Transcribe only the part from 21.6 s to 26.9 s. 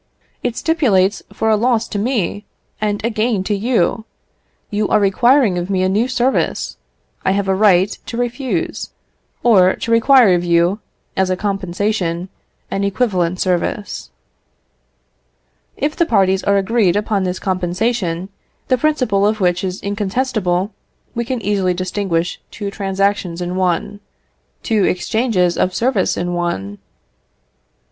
distinguish two transactions in one, two exchanges of service in one.